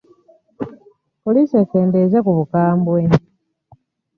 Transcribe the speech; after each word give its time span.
Poliisi 1.23 1.55
ekendeeze 1.63 2.17
ku 2.25 2.31
bukabwe. 2.37 2.99